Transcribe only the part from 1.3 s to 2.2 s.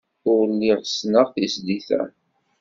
tizlit-a.